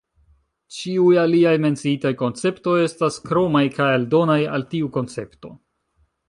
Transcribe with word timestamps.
Ĉiuj 0.77 1.17
aliaj 1.23 1.51
menciitaj 1.65 2.11
konceptoj 2.21 2.73
estas 2.87 3.19
kromaj 3.29 3.63
kaj 3.77 3.91
aldonaj 3.99 4.41
al 4.57 4.67
tiu 4.73 4.91
koncepto. 4.99 5.55